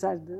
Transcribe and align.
apesar 0.00 0.16
de, 0.16 0.38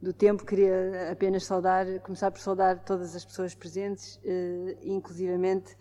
do 0.00 0.12
tempo, 0.12 0.44
queria 0.44 1.10
apenas 1.10 1.44
saudar, 1.44 1.84
começar 2.00 2.30
por 2.30 2.40
saudar 2.40 2.78
todas 2.84 3.16
as 3.16 3.24
pessoas 3.24 3.54
presentes, 3.54 4.16
uh, 4.16 4.78
inclusivamente 4.82 5.76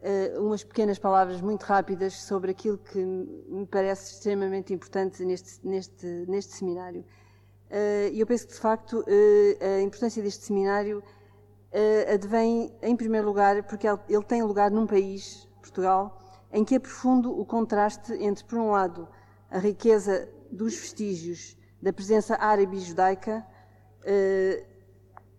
uh, 0.00 0.40
umas 0.40 0.62
pequenas 0.62 0.98
palavras 0.98 1.40
muito 1.40 1.64
rápidas 1.64 2.14
sobre 2.22 2.52
aquilo 2.52 2.78
que 2.78 2.98
me 2.98 3.66
parece 3.66 4.14
extremamente 4.14 4.72
importante 4.72 5.24
neste, 5.24 5.66
neste, 5.66 6.06
neste 6.28 6.54
seminário. 6.54 7.04
E 8.12 8.20
eu 8.20 8.26
penso 8.26 8.46
que, 8.46 8.52
de 8.52 8.60
facto, 8.60 9.02
a 9.62 9.80
importância 9.80 10.22
deste 10.22 10.44
seminário 10.44 11.02
advém, 12.12 12.70
em 12.82 12.94
primeiro 12.94 13.26
lugar, 13.26 13.62
porque 13.62 13.86
ele 13.88 14.24
tem 14.28 14.42
lugar 14.42 14.70
num 14.70 14.86
país, 14.86 15.48
Portugal, 15.58 16.20
em 16.52 16.66
que 16.66 16.74
é 16.74 16.78
profundo 16.78 17.32
o 17.32 17.46
contraste 17.46 18.12
entre, 18.12 18.44
por 18.44 18.58
um 18.58 18.72
lado, 18.72 19.08
a 19.50 19.58
riqueza 19.58 20.28
dos 20.50 20.74
vestígios 20.74 21.56
da 21.82 21.92
presença 21.92 22.36
árabe 22.36 22.76
e 22.76 22.80
judaica 22.80 23.44
eh, 24.04 24.64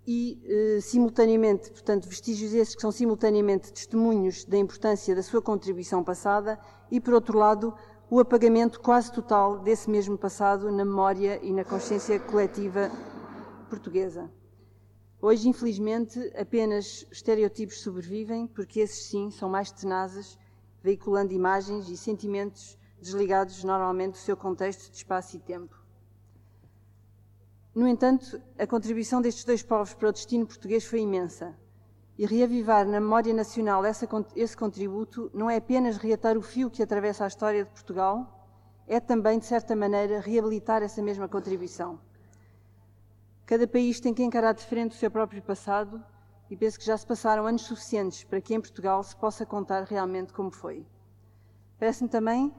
e, 0.06 0.42
eh, 0.46 0.82
simultaneamente, 0.82 1.72
portanto, 1.72 2.10
vestígios 2.10 2.54
esses 2.54 2.76
que 2.76 2.82
são 2.82 2.92
simultaneamente 2.92 3.72
testemunhos 3.72 4.44
da 4.44 4.58
importância 4.58 5.16
da 5.16 5.24
sua 5.24 5.42
contribuição 5.42 6.04
passada 6.04 6.60
e, 6.92 7.00
por 7.00 7.14
outro 7.14 7.38
lado, 7.38 7.74
o 8.10 8.20
apagamento 8.20 8.82
quase 8.82 9.12
total 9.12 9.60
desse 9.60 9.90
mesmo 9.90 10.18
passado 10.18 10.70
na 10.70 10.84
memória 10.84 11.40
e 11.42 11.54
na 11.54 11.64
consciência 11.64 12.20
coletiva 12.20 12.92
portuguesa. 13.70 14.30
Hoje, 15.22 15.48
infelizmente, 15.48 16.20
apenas 16.38 17.08
estereotipos 17.10 17.80
sobrevivem, 17.80 18.46
porque 18.46 18.82
esses 18.82 19.06
sim 19.06 19.32
são 19.32 19.50
mais 19.50 19.72
tenazes, 19.72 20.38
veiculando 20.84 21.32
imagens 21.32 21.88
e 21.88 21.96
sentimentos 21.96 22.78
desligados 23.02 23.64
normalmente 23.64 24.12
do 24.12 24.18
seu 24.18 24.36
contexto 24.36 24.92
de 24.92 24.98
espaço 24.98 25.38
e 25.38 25.40
tempo. 25.40 25.83
No 27.76 27.88
entanto, 27.88 28.40
a 28.60 28.68
contribuição 28.68 29.20
destes 29.20 29.46
dois 29.46 29.64
povos 29.64 29.96
para 29.96 30.10
o 30.10 30.12
destino 30.12 30.46
português 30.46 30.86
foi 30.86 31.00
imensa. 31.00 31.58
E 32.16 32.26
reavivar 32.26 32.86
na 32.86 33.00
memória 33.00 33.34
nacional 33.34 33.84
essa, 33.84 34.08
esse 34.36 34.56
contributo 34.56 35.32
não 35.34 35.50
é 35.50 35.58
apenas 35.58 35.98
reatar 35.98 36.38
o 36.38 36.42
fio 36.44 36.70
que 36.70 36.84
atravessa 36.84 37.24
a 37.24 37.28
história 37.28 37.64
de 37.64 37.72
Portugal, 37.72 38.48
é 38.88 39.00
também, 39.00 39.40
de 39.40 39.46
certa 39.46 39.76
maneira, 39.76 40.20
reabilitar 40.20 40.84
essa 40.84 41.02
mesma 41.02 41.28
contribuição. 41.28 42.00
Cada 43.46 43.68
país 43.68 44.00
tem 44.00 44.14
que 44.14 44.24
encarar 44.24 44.54
de 44.54 44.64
frente 44.64 44.92
o 44.92 45.00
seu 45.00 45.10
próprio 45.10 45.42
passado 45.42 46.04
e 46.52 46.56
penso 46.56 46.78
que 46.78 46.86
já 46.86 46.96
se 46.96 47.08
passaram 47.08 47.48
anos 47.48 47.64
suficientes 47.64 48.24
para 48.24 48.40
que 48.40 48.54
em 48.54 48.62
Portugal 48.62 49.04
se 49.04 49.16
possa 49.16 49.48
contar 49.48 49.84
realmente 49.86 50.32
como 50.32 50.52
foi. 50.52 50.86
Parece-me 51.80 52.10
também, 52.10 52.54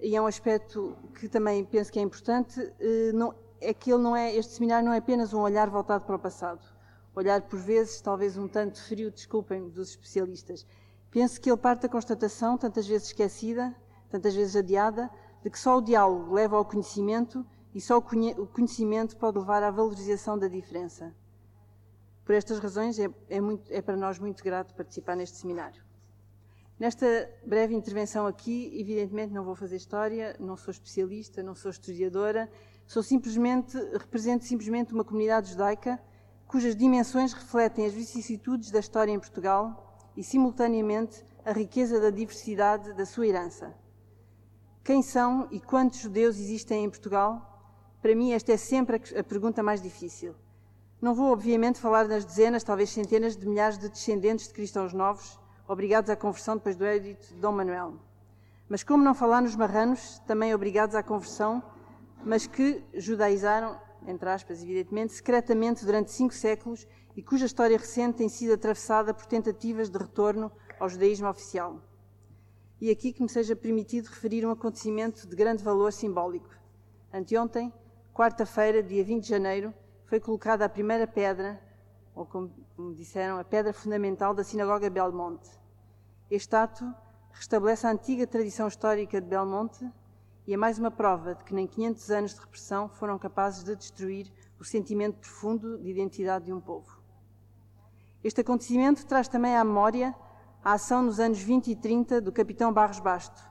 e 0.00 0.16
é 0.16 0.22
um 0.22 0.26
aspecto 0.26 0.96
que 1.18 1.28
também 1.28 1.64
penso 1.64 1.92
que 1.92 1.98
é 1.98 2.02
importante, 2.02 2.58
eh, 2.80 3.12
não, 3.12 3.34
é 3.64 3.74
que 3.74 3.92
ele 3.92 4.02
não 4.02 4.14
é, 4.14 4.34
este 4.34 4.54
seminário 4.54 4.86
não 4.86 4.92
é 4.92 4.98
apenas 4.98 5.32
um 5.32 5.40
olhar 5.40 5.68
voltado 5.70 6.04
para 6.04 6.16
o 6.16 6.18
passado. 6.18 6.60
Olhar 7.14 7.42
por 7.42 7.58
vezes, 7.58 8.00
talvez 8.00 8.36
um 8.36 8.48
tanto 8.48 8.82
frio, 8.82 9.10
desculpem, 9.10 9.68
dos 9.68 9.90
especialistas. 9.90 10.66
Penso 11.10 11.40
que 11.40 11.50
ele 11.50 11.56
parte 11.56 11.82
da 11.82 11.88
constatação, 11.88 12.58
tantas 12.58 12.86
vezes 12.86 13.08
esquecida, 13.08 13.74
tantas 14.10 14.34
vezes 14.34 14.56
adiada, 14.56 15.10
de 15.42 15.50
que 15.50 15.58
só 15.58 15.78
o 15.78 15.80
diálogo 15.80 16.34
leva 16.34 16.56
ao 16.56 16.64
conhecimento 16.64 17.46
e 17.74 17.80
só 17.80 17.98
o 17.98 18.46
conhecimento 18.46 19.16
pode 19.16 19.38
levar 19.38 19.62
à 19.62 19.70
valorização 19.70 20.38
da 20.38 20.48
diferença. 20.48 21.14
Por 22.24 22.34
estas 22.34 22.58
razões, 22.58 22.98
é, 22.98 23.08
é, 23.28 23.40
muito, 23.40 23.70
é 23.70 23.82
para 23.82 23.96
nós 23.96 24.18
muito 24.18 24.42
grato 24.42 24.74
participar 24.74 25.14
neste 25.14 25.36
seminário. 25.36 25.83
Nesta 26.78 27.30
breve 27.46 27.74
intervenção 27.74 28.26
aqui, 28.26 28.70
evidentemente 28.78 29.32
não 29.32 29.44
vou 29.44 29.54
fazer 29.54 29.76
história, 29.76 30.36
não 30.40 30.56
sou 30.56 30.72
especialista, 30.72 31.42
não 31.42 31.54
sou 31.54 31.70
historiadora, 31.70 32.50
Sou 32.86 33.02
simplesmente, 33.02 33.76
represento 33.92 34.44
simplesmente 34.44 34.92
uma 34.92 35.04
comunidade 35.04 35.50
judaica 35.50 36.00
cujas 36.46 36.76
dimensões 36.76 37.32
refletem 37.32 37.86
as 37.86 37.94
vicissitudes 37.94 38.70
da 38.70 38.78
história 38.78 39.10
em 39.10 39.18
Portugal 39.18 39.98
e, 40.16 40.22
simultaneamente, 40.22 41.24
a 41.44 41.52
riqueza 41.52 41.98
da 41.98 42.10
diversidade 42.10 42.92
da 42.92 43.06
sua 43.06 43.26
herança. 43.26 43.74
Quem 44.84 45.02
são 45.02 45.48
e 45.50 45.58
quantos 45.58 46.00
judeus 46.00 46.38
existem 46.38 46.84
em 46.84 46.90
Portugal? 46.90 47.50
Para 48.02 48.14
mim, 48.14 48.32
esta 48.32 48.52
é 48.52 48.56
sempre 48.56 49.00
a 49.18 49.24
pergunta 49.24 49.62
mais 49.62 49.80
difícil. 49.80 50.34
Não 51.00 51.14
vou, 51.14 51.32
obviamente, 51.32 51.80
falar 51.80 52.06
das 52.06 52.24
dezenas, 52.24 52.62
talvez 52.62 52.90
centenas 52.90 53.36
de 53.36 53.46
milhares 53.46 53.78
de 53.78 53.88
descendentes 53.88 54.46
de 54.46 54.54
cristãos 54.54 54.92
novos, 54.92 55.40
obrigados 55.66 56.10
à 56.10 56.16
conversão 56.16 56.56
depois 56.56 56.76
do 56.76 56.84
édito 56.84 57.26
de 57.28 57.40
Dom 57.40 57.52
Manuel. 57.52 57.94
Mas 58.68 58.82
como 58.82 59.04
não 59.04 59.14
falar 59.14 59.40
nos 59.40 59.56
marranos, 59.56 60.18
também 60.26 60.54
obrigados 60.54 60.94
à 60.94 61.02
conversão 61.02 61.62
mas 62.24 62.46
que 62.46 62.82
judaizaram, 62.94 63.78
entre 64.06 64.28
aspas, 64.28 64.62
evidentemente, 64.62 65.12
secretamente 65.12 65.84
durante 65.84 66.10
cinco 66.10 66.32
séculos 66.32 66.88
e 67.14 67.22
cuja 67.22 67.46
história 67.46 67.76
recente 67.76 68.16
tem 68.16 68.28
sido 68.28 68.54
atravessada 68.54 69.12
por 69.12 69.26
tentativas 69.26 69.90
de 69.90 69.98
retorno 69.98 70.50
ao 70.80 70.88
judaísmo 70.88 71.28
oficial. 71.28 71.80
E 72.80 72.90
aqui 72.90 73.12
que 73.12 73.22
me 73.22 73.28
seja 73.28 73.54
permitido 73.54 74.06
referir 74.06 74.44
um 74.44 74.50
acontecimento 74.50 75.28
de 75.28 75.36
grande 75.36 75.62
valor 75.62 75.92
simbólico. 75.92 76.48
Anteontem, 77.12 77.72
quarta-feira, 78.12 78.82
dia 78.82 79.04
20 79.04 79.22
de 79.22 79.28
janeiro, 79.28 79.72
foi 80.06 80.18
colocada 80.18 80.64
a 80.64 80.68
primeira 80.68 81.06
pedra, 81.06 81.60
ou 82.14 82.24
como 82.24 82.50
disseram, 82.94 83.38
a 83.38 83.44
pedra 83.44 83.72
fundamental 83.72 84.32
da 84.32 84.44
Sinagoga 84.44 84.88
Belmonte. 84.88 85.50
Este 86.30 86.54
ato 86.54 86.94
restabelece 87.32 87.86
a 87.86 87.90
antiga 87.90 88.26
tradição 88.26 88.68
histórica 88.68 89.20
de 89.20 89.26
Belmonte 89.26 89.90
e 90.46 90.54
é 90.54 90.56
mais 90.56 90.78
uma 90.78 90.90
prova 90.90 91.34
de 91.34 91.44
que 91.44 91.54
nem 91.54 91.66
500 91.66 92.10
anos 92.10 92.34
de 92.34 92.40
repressão 92.40 92.88
foram 92.88 93.18
capazes 93.18 93.64
de 93.64 93.74
destruir 93.74 94.32
o 94.60 94.64
sentimento 94.64 95.18
profundo 95.18 95.78
de 95.78 95.90
identidade 95.90 96.46
de 96.46 96.52
um 96.52 96.60
povo. 96.60 97.02
Este 98.22 98.40
acontecimento 98.40 99.04
traz 99.06 99.28
também 99.28 99.56
à 99.56 99.64
memória 99.64 100.14
a 100.64 100.72
ação 100.72 101.02
nos 101.02 101.20
anos 101.20 101.40
20 101.40 101.72
e 101.72 101.76
30 101.76 102.20
do 102.20 102.32
capitão 102.32 102.72
Barros 102.72 103.00
Basto, 103.00 103.42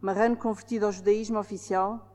marrano 0.00 0.36
convertido 0.36 0.86
ao 0.86 0.92
judaísmo 0.92 1.38
oficial, 1.38 2.06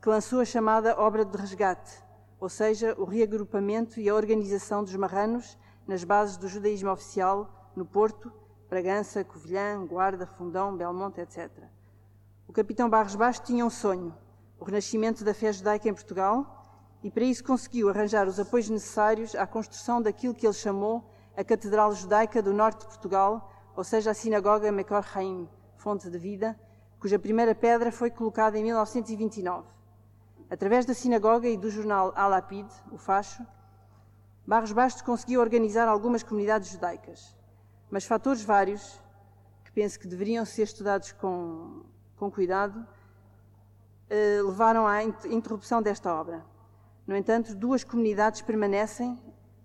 que 0.00 0.08
lançou 0.08 0.40
a 0.40 0.44
chamada 0.44 1.00
Obra 1.00 1.24
de 1.24 1.36
Resgate, 1.36 2.04
ou 2.40 2.48
seja, 2.48 2.94
o 2.98 3.04
reagrupamento 3.04 4.00
e 4.00 4.08
a 4.08 4.14
organização 4.14 4.82
dos 4.82 4.94
marranos 4.96 5.58
nas 5.86 6.04
bases 6.04 6.36
do 6.36 6.48
judaísmo 6.48 6.90
oficial 6.90 7.70
no 7.76 7.84
Porto, 7.84 8.32
Bragança, 8.68 9.24
Covilhã, 9.24 9.84
Guarda, 9.86 10.26
Fundão, 10.26 10.76
Belmonte, 10.76 11.20
etc. 11.20 11.50
O 12.48 12.52
capitão 12.52 12.88
Barros 12.88 13.14
Baixo 13.14 13.42
tinha 13.42 13.64
um 13.64 13.70
sonho, 13.70 14.14
o 14.58 14.64
renascimento 14.64 15.24
da 15.24 15.34
fé 15.34 15.52
judaica 15.52 15.88
em 15.88 15.94
Portugal, 15.94 16.62
e 17.02 17.10
para 17.10 17.24
isso 17.24 17.44
conseguiu 17.44 17.88
arranjar 17.88 18.26
os 18.26 18.40
apoios 18.40 18.70
necessários 18.70 19.34
à 19.34 19.46
construção 19.46 20.00
daquilo 20.00 20.34
que 20.34 20.46
ele 20.46 20.54
chamou 20.54 21.04
a 21.36 21.44
Catedral 21.44 21.92
Judaica 21.92 22.42
do 22.42 22.52
Norte 22.52 22.80
de 22.80 22.86
Portugal, 22.86 23.50
ou 23.76 23.84
seja, 23.84 24.12
a 24.12 24.14
Sinagoga 24.14 24.70
Mekor 24.72 25.04
Haim, 25.14 25.48
Fonte 25.76 26.08
de 26.08 26.18
Vida, 26.18 26.58
cuja 26.98 27.18
primeira 27.18 27.54
pedra 27.54 27.92
foi 27.92 28.10
colocada 28.10 28.58
em 28.58 28.64
1929. 28.64 29.66
Através 30.50 30.84
da 30.84 30.94
sinagoga 30.94 31.48
e 31.48 31.56
do 31.56 31.70
jornal 31.70 32.12
Alapid, 32.14 32.68
o 32.92 32.98
Facho, 32.98 33.44
Barros 34.46 34.72
Bastos 34.72 35.02
conseguiu 35.02 35.40
organizar 35.40 35.88
algumas 35.88 36.22
comunidades 36.22 36.70
judaicas. 36.70 37.36
Mas 37.90 38.04
fatores 38.04 38.42
vários, 38.42 39.00
que 39.64 39.72
penso 39.72 39.98
que 39.98 40.06
deveriam 40.06 40.44
ser 40.44 40.64
estudados 40.64 41.12
com, 41.12 41.82
com 42.16 42.30
cuidado, 42.30 42.86
eh, 44.10 44.42
levaram 44.42 44.86
à 44.86 45.02
interrupção 45.02 45.80
desta 45.80 46.14
obra. 46.14 46.44
No 47.06 47.16
entanto, 47.16 47.54
duas 47.54 47.82
comunidades 47.82 48.42
permanecem, 48.42 49.18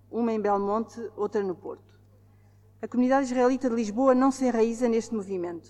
uma 0.09 0.31
em 0.31 0.39
Belmonte, 0.39 0.99
outra 1.15 1.43
no 1.43 1.55
Porto. 1.55 1.99
A 2.81 2.87
comunidade 2.87 3.25
israelita 3.25 3.69
de 3.69 3.75
Lisboa 3.75 4.15
não 4.15 4.31
se 4.31 4.45
enraiza 4.45 4.87
neste 4.87 5.13
movimento. 5.13 5.69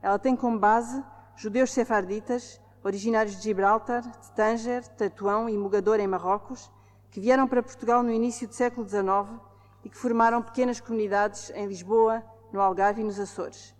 Ela 0.00 0.18
tem 0.18 0.36
como 0.36 0.58
base 0.58 1.02
judeus 1.34 1.72
sefarditas, 1.72 2.60
originários 2.86 3.36
de 3.36 3.42
Gibraltar, 3.42 4.02
de 4.02 4.30
Tanger, 4.32 4.86
Tatuão 4.88 5.48
e 5.48 5.58
Mogador 5.58 5.98
em 5.98 6.06
Marrocos, 6.06 6.70
que 7.10 7.20
vieram 7.20 7.48
para 7.48 7.62
Portugal 7.62 8.02
no 8.02 8.12
início 8.12 8.46
do 8.46 8.54
século 8.54 8.88
XIX 8.88 9.40
e 9.84 9.88
que 9.88 9.96
formaram 9.96 10.40
pequenas 10.40 10.80
comunidades 10.80 11.50
em 11.50 11.66
Lisboa, 11.66 12.22
no 12.52 12.60
Algarve 12.60 13.00
e 13.00 13.04
nos 13.04 13.18
Açores. 13.18 13.74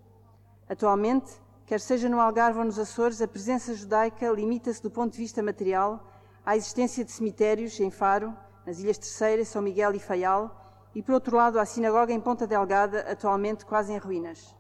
Atualmente, 0.68 1.40
Quer 1.66 1.80
seja 1.80 2.08
no 2.08 2.20
Algarve 2.20 2.60
ou 2.60 2.64
nos 2.64 2.78
Açores, 2.78 3.20
a 3.20 3.26
presença 3.26 3.74
judaica 3.74 4.30
limita-se 4.30 4.80
do 4.80 4.88
ponto 4.88 5.12
de 5.12 5.18
vista 5.18 5.42
material 5.42 6.00
à 6.44 6.56
existência 6.56 7.04
de 7.04 7.10
cemitérios 7.10 7.80
em 7.80 7.90
Faro, 7.90 8.32
nas 8.64 8.78
Ilhas 8.78 8.98
Terceira, 8.98 9.44
São 9.44 9.60
Miguel 9.60 9.92
e 9.92 9.98
Faial, 9.98 10.88
e 10.94 11.02
por 11.02 11.14
outro 11.14 11.36
lado 11.36 11.58
à 11.58 11.64
sinagoga 11.64 12.12
em 12.12 12.20
Ponta 12.20 12.46
Delgada, 12.46 13.00
atualmente 13.10 13.66
quase 13.66 13.92
em 13.92 13.98
ruínas. 13.98 14.54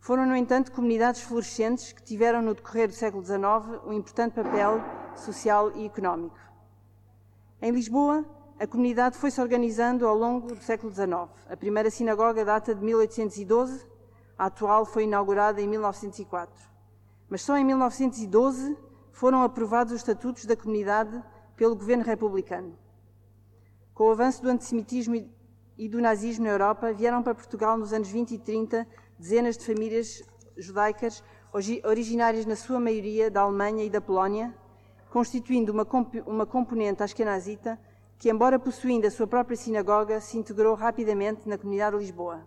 Foram, 0.00 0.24
no 0.24 0.34
entanto, 0.34 0.72
comunidades 0.72 1.20
florescentes 1.20 1.92
que 1.92 2.02
tiveram 2.02 2.40
no 2.40 2.54
decorrer 2.54 2.88
do 2.88 2.94
século 2.94 3.22
XIX 3.22 3.40
um 3.86 3.92
importante 3.92 4.32
papel 4.32 4.80
social 5.14 5.70
e 5.76 5.84
económico. 5.84 6.38
Em 7.60 7.70
Lisboa, 7.70 8.24
a 8.58 8.66
comunidade 8.66 9.18
foi-se 9.18 9.38
organizando 9.40 10.06
ao 10.06 10.16
longo 10.16 10.54
do 10.54 10.62
século 10.62 10.90
XIX. 10.90 11.28
A 11.50 11.56
primeira 11.56 11.90
sinagoga 11.90 12.44
data 12.46 12.74
de 12.74 12.82
1812 12.82 13.86
a 14.38 14.46
atual 14.46 14.86
foi 14.86 15.04
inaugurada 15.04 15.60
em 15.60 15.68
1904. 15.68 16.54
Mas 17.28 17.42
só 17.42 17.58
em 17.58 17.64
1912 17.64 18.74
foram 19.12 19.42
aprovados 19.42 19.92
os 19.92 19.98
estatutos 20.00 20.46
da 20.46 20.56
comunidade 20.56 21.22
pelo 21.54 21.76
governo 21.76 22.04
republicano. 22.04 22.74
Com 23.92 24.04
o 24.04 24.12
avanço 24.12 24.42
do 24.42 24.48
antissemitismo 24.48 25.14
e 25.76 25.88
do 25.90 26.00
nazismo 26.00 26.46
na 26.46 26.52
Europa, 26.52 26.90
vieram 26.90 27.22
para 27.22 27.34
Portugal 27.34 27.76
nos 27.76 27.92
anos 27.92 28.08
20 28.08 28.32
e 28.32 28.38
30 28.38 28.86
dezenas 29.20 29.58
de 29.58 29.66
famílias 29.66 30.22
judaicas 30.56 31.22
originárias 31.84 32.46
na 32.46 32.56
sua 32.56 32.80
maioria 32.80 33.30
da 33.30 33.42
Alemanha 33.42 33.84
e 33.84 33.90
da 33.90 34.00
Polónia, 34.00 34.54
constituindo 35.10 35.72
uma, 35.72 35.84
comp 35.84 36.14
uma 36.26 36.46
componente 36.46 37.02
askenazita 37.02 37.78
que, 38.18 38.30
embora 38.30 38.58
possuindo 38.58 39.06
a 39.06 39.10
sua 39.10 39.26
própria 39.26 39.56
sinagoga, 39.56 40.20
se 40.20 40.38
integrou 40.38 40.74
rapidamente 40.74 41.46
na 41.46 41.58
comunidade 41.58 41.96
de 41.96 42.02
Lisboa. 42.02 42.46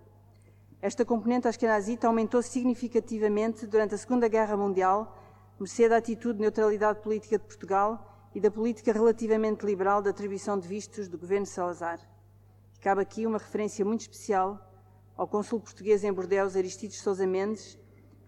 Esta 0.81 1.06
componente 1.06 1.48
askenazita 1.48 2.08
aumentou 2.08 2.42
significativamente 2.42 3.68
durante 3.68 3.94
a 3.94 3.98
Segunda 3.98 4.28
Guerra 4.28 4.58
Mundial, 4.58 5.16
mercê 5.60 5.88
da 5.88 5.98
atitude 5.98 6.38
de 6.38 6.42
neutralidade 6.42 7.02
política 7.02 7.38
de 7.38 7.46
Portugal 7.46 8.30
e 8.34 8.42
da 8.42 8.50
política 8.50 8.92
relativamente 8.92 9.64
liberal 9.64 10.02
de 10.02 10.10
atribuição 10.10 10.58
de 10.58 10.68
vistos 10.68 11.08
do 11.08 11.20
governo 11.20 11.46
Salazar. 11.46 12.00
Cabe 12.81 13.02
aqui 13.02 13.28
uma 13.28 13.38
referência 13.38 13.86
muito 13.86 14.02
especial 14.02 14.73
ao 15.15 15.27
cônsul 15.27 15.60
português 15.60 16.04
em 16.04 16.12
Bordeaux, 16.12 16.56
Aristides 16.56 17.01
Sousa 17.01 17.25
Mendes, 17.27 17.77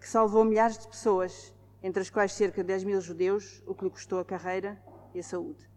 que 0.00 0.08
salvou 0.08 0.44
milhares 0.44 0.78
de 0.78 0.88
pessoas, 0.88 1.52
entre 1.82 2.02
as 2.02 2.10
quais 2.10 2.32
cerca 2.32 2.62
de 2.62 2.68
10 2.68 2.84
mil 2.84 3.00
judeus, 3.00 3.62
o 3.66 3.74
que 3.74 3.84
lhe 3.84 3.90
custou 3.90 4.18
a 4.18 4.24
carreira 4.24 4.80
e 5.14 5.18
a 5.18 5.22
saúde. 5.22 5.68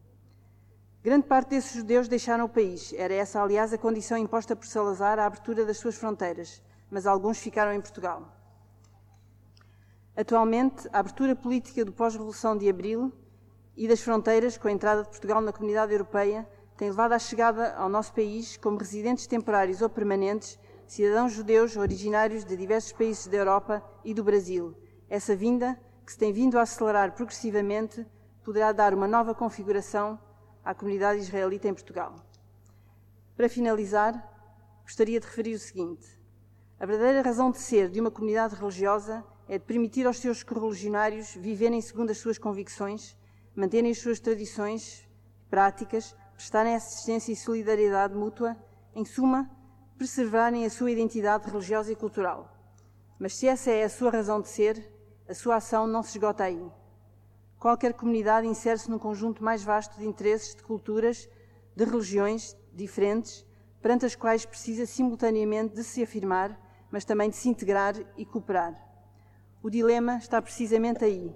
Grande 1.01 1.25
parte 1.27 1.50
desses 1.51 1.73
judeus 1.73 2.07
deixaram 2.07 2.45
o 2.45 2.50
país. 2.50 2.94
Era 2.94 3.13
essa, 3.13 3.41
aliás, 3.41 3.71
a 3.71 3.77
condição 3.77 4.17
imposta 4.17 4.56
por 4.56 4.67
Salazar 4.67 5.17
à 5.17 5.25
abertura 5.25 5.65
das 5.65 5.77
suas 5.77 5.95
fronteiras, 5.95 6.61
mas 6.91 7.07
alguns 7.07 7.39
ficaram 7.39 7.73
em 7.73 7.79
Portugal. 7.79 8.35
Atualmente, 10.15 10.89
a 10.91 11.00
abertura 11.00 11.35
política 11.35 11.85
do 11.85 11.94
pós-revolução 11.94 12.57
de 12.57 12.69
Abril 12.69 13.13
e 13.77 13.88
das 13.88 14.01
fronteiras, 14.01 14.57
com 14.57 14.67
a 14.67 14.71
entrada 14.71 15.03
de 15.03 15.09
Portugal 15.09 15.39
na 15.39 15.53
comunidade 15.53 15.94
europeia, 15.94 16.45
tem 16.75 16.89
levado 16.89 17.13
à 17.13 17.19
chegada 17.19 17.73
ao 17.75 17.88
nosso 17.88 18.13
país, 18.13 18.57
como 18.57 18.77
residentes 18.77 19.25
temporários 19.25 19.81
ou 19.81 19.89
permanentes, 19.89 20.59
cidadãos 20.89 21.33
judeus 21.33 21.77
originários 21.77 22.44
de 22.44 22.57
diversos 22.57 22.91
países 22.94 23.27
da 23.27 23.38
Europa 23.38 23.83
e 24.03 24.12
do 24.12 24.24
Brasil. 24.24 24.75
Essa 25.07 25.36
vinda, 25.36 25.80
que 26.03 26.12
se 26.12 26.18
tem 26.18 26.33
vindo 26.33 26.57
a 26.57 26.63
acelerar 26.63 27.13
progressivamente, 27.13 28.03
poderá 28.44 28.71
dar 28.71 28.95
uma 28.95 29.07
nova 29.07 29.36
configuração 29.36 30.19
à 30.65 30.74
comunidade 30.74 31.21
israelita 31.21 31.68
em 31.68 31.75
Portugal. 31.75 32.15
Para 33.38 33.47
finalizar, 33.47 34.13
gostaria 34.81 35.19
de 35.19 35.27
referir 35.27 35.53
o 35.53 35.59
seguinte: 35.59 36.19
a 36.80 36.88
verdadeira 36.88 37.21
razão 37.21 37.51
de 37.51 37.59
ser 37.59 37.88
de 37.92 38.01
uma 38.01 38.09
comunidade 38.09 38.56
religiosa 38.56 39.24
é 39.47 39.59
de 39.59 39.65
permitir 39.65 40.07
aos 40.07 40.18
seus 40.18 40.42
correligionários 40.42 41.35
viverem 41.35 41.81
segundo 41.81 42.09
as 42.09 42.18
suas 42.18 42.39
convicções, 42.39 43.15
manterem 43.56 43.92
as 43.92 44.00
suas 44.00 44.19
tradições, 44.19 45.07
práticas, 45.51 46.15
prestarem 46.33 46.74
assistência 46.74 47.31
e 47.31 47.35
solidariedade 47.35 48.15
mútua, 48.15 48.57
em 48.95 49.06
suma, 49.06 49.47
preservarem 50.00 50.66
a 50.66 50.69
sua 50.69 50.92
identidade 50.92 51.51
religiosa 51.51 51.92
e 51.92 51.96
cultural. 51.96 52.50
Mas 53.19 53.36
se 53.36 53.50
essa 53.50 53.69
é 53.69 53.84
a 53.84 53.90
sua 53.90 54.10
razão 54.10 54.40
de 54.40 54.48
ser, 54.48 54.90
a 55.28 55.34
sua 55.34 55.57
ação 55.57 55.86
não 55.86 56.01
se 56.01 56.12
esgota 56.12 56.46
aí. 56.46 56.72
Qualquer 57.60 57.92
comunidade 57.94 58.48
insere-se 58.48 58.90
num 58.90 58.98
conjunto 58.98 59.44
mais 59.44 59.62
vasto 59.62 60.00
de 60.00 60.07
interesses, 60.07 60.56
de 60.56 60.63
culturas, 60.63 61.28
de 61.75 61.84
religiões 61.84 62.56
diferentes, 62.74 63.46
perante 63.81 64.06
as 64.06 64.16
quais 64.16 64.46
precisa 64.46 64.86
simultaneamente 64.86 65.75
de 65.75 65.84
se 65.84 66.02
afirmar, 66.02 66.57
mas 66.90 67.04
também 67.04 67.30
de 67.30 67.36
se 67.36 67.50
integrar 67.50 67.94
e 68.16 68.25
cooperar. 68.25 68.81
O 69.62 69.69
dilema 69.69 70.16
está 70.16 70.42
precisamente 70.42 71.04
aí. 71.04 71.36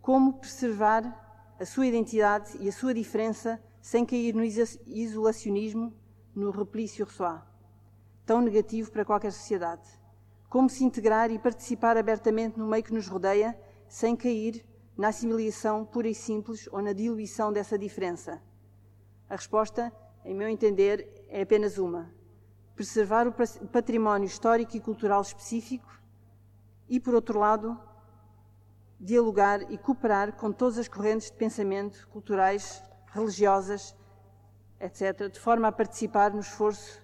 Como 0.00 0.40
preservar 0.40 1.54
a 1.56 1.64
sua 1.64 1.86
identidade 1.86 2.56
e 2.58 2.68
a 2.68 2.72
sua 2.72 2.92
diferença 2.92 3.62
sem 3.80 4.04
cair 4.04 4.34
no 4.34 4.42
isolacionismo, 4.44 5.94
no 6.34 6.50
replício 6.50 7.06
sur 7.08 7.51
tão 8.24 8.40
negativo 8.40 8.90
para 8.90 9.04
qualquer 9.04 9.32
sociedade. 9.32 9.88
Como 10.48 10.68
se 10.68 10.84
integrar 10.84 11.30
e 11.30 11.38
participar 11.38 11.96
abertamente 11.96 12.58
no 12.58 12.66
meio 12.66 12.84
que 12.84 12.92
nos 12.92 13.08
rodeia, 13.08 13.58
sem 13.88 14.14
cair 14.14 14.64
na 14.96 15.08
assimilação 15.08 15.84
pura 15.84 16.08
e 16.08 16.14
simples 16.14 16.68
ou 16.70 16.82
na 16.82 16.92
diluição 16.92 17.52
dessa 17.52 17.78
diferença? 17.78 18.42
A 19.28 19.36
resposta, 19.36 19.92
em 20.24 20.34
meu 20.34 20.48
entender, 20.48 21.26
é 21.28 21.42
apenas 21.42 21.78
uma: 21.78 22.12
preservar 22.76 23.26
o 23.26 23.68
património 23.68 24.26
histórico 24.26 24.76
e 24.76 24.80
cultural 24.80 25.22
específico 25.22 25.90
e, 26.88 27.00
por 27.00 27.14
outro 27.14 27.38
lado, 27.38 27.80
dialogar 29.00 29.62
e 29.72 29.76
cooperar 29.76 30.34
com 30.34 30.52
todas 30.52 30.78
as 30.78 30.86
correntes 30.86 31.30
de 31.30 31.36
pensamento 31.36 32.06
culturais, 32.08 32.82
religiosas, 33.06 33.96
etc., 34.78 35.28
de 35.32 35.40
forma 35.40 35.68
a 35.68 35.72
participar 35.72 36.32
no 36.32 36.40
esforço 36.40 37.01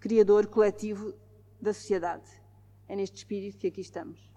criador 0.00 0.46
coletivo 0.46 1.14
da 1.60 1.72
sociedade. 1.74 2.28
É 2.88 2.96
neste 2.96 3.18
espírito 3.18 3.58
que 3.58 3.66
aqui 3.66 3.82
estamos. 3.82 4.29